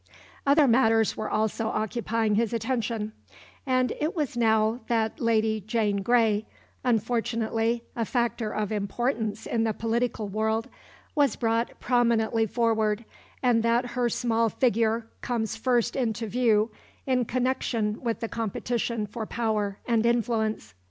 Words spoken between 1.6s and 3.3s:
occupying his attention;